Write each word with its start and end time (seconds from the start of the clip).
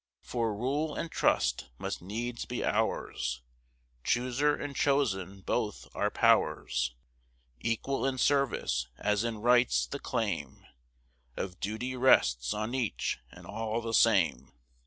For 0.23 0.51
rule 0.57 0.95
and 0.95 1.11
trust 1.11 1.69
must 1.77 2.01
needs 2.01 2.45
be 2.45 2.65
ours; 2.65 3.43
Chooser 4.03 4.55
and 4.55 4.75
chosen 4.75 5.41
both 5.41 5.87
are 5.93 6.09
powers 6.09 6.95
Equal 7.59 8.07
in 8.07 8.17
service 8.17 8.87
as 8.97 9.23
in 9.23 9.41
rights; 9.43 9.85
the 9.85 9.99
claim 9.99 10.65
Of 11.37 11.59
Duty 11.59 11.95
rests 11.95 12.51
on 12.51 12.73
each 12.73 13.19
and 13.29 13.45
all 13.45 13.79
the 13.79 13.93
same. 13.93 14.51